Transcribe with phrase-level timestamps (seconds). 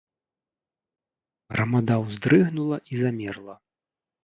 [1.57, 3.55] Грамада ўздрыгнула і замерла.